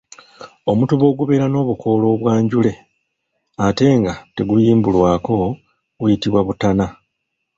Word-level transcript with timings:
Omutuba 0.71 1.05
ogubeera 1.11 1.45
n'obukoola 1.49 2.05
obwanjule 2.13 2.71
ate 3.65 3.85
nga 3.99 4.13
teguyimbulwako 4.35 5.35
guyitibwa 5.99 6.41
butana. 6.47 6.85